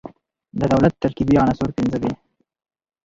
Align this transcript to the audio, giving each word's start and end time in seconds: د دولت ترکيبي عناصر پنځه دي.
د 0.59 0.61
دولت 0.73 0.93
ترکيبي 1.03 1.35
عناصر 1.41 1.69
پنځه 1.77 1.97
دي. 2.03 2.11